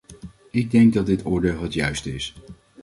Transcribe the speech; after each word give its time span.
Ik 0.51 0.71
denk 0.71 0.93
dat 0.93 1.05
dit 1.05 1.25
oordeel 1.25 1.61
het 1.61 1.73
juiste 1.73 2.13
is. 2.13 2.35